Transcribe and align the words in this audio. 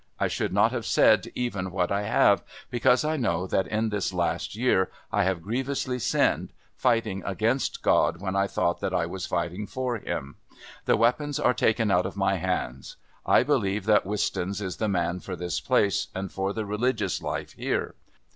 I 0.19 0.27
should 0.27 0.51
not 0.51 0.71
have 0.71 0.87
said 0.87 1.31
even 1.35 1.69
what 1.69 1.91
I 1.91 2.01
have, 2.07 2.41
because 2.71 3.05
I 3.05 3.17
know 3.17 3.45
that 3.45 3.67
in 3.67 3.89
this 3.89 4.11
last 4.11 4.55
year 4.55 4.89
I 5.11 5.25
have 5.25 5.43
grievously 5.43 5.99
sinned, 5.99 6.53
fighting 6.75 7.21
against 7.23 7.83
God 7.83 8.19
when 8.19 8.35
I 8.35 8.47
thought 8.47 8.79
that 8.79 8.95
I 8.95 9.05
was 9.05 9.27
fighting 9.27 9.67
for 9.67 9.99
Him. 9.99 10.37
The 10.85 10.97
weapons 10.97 11.39
are 11.39 11.53
taken 11.53 11.91
out 11.91 12.07
of 12.07 12.17
my 12.17 12.37
hands. 12.37 12.95
I 13.27 13.43
believe 13.43 13.85
that 13.85 14.03
Wistons 14.03 14.59
is 14.59 14.77
the 14.77 14.89
man 14.89 15.19
for 15.19 15.35
this 15.35 15.59
place 15.61 16.07
and 16.15 16.31
for 16.31 16.51
the 16.51 16.65
religious 16.65 17.21
life 17.21 17.53
here. 17.53 17.93